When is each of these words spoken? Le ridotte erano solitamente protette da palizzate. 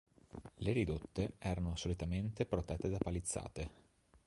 Le 0.55 0.71
ridotte 0.71 1.33
erano 1.37 1.75
solitamente 1.75 2.47
protette 2.47 2.89
da 2.89 2.97
palizzate. 2.97 3.69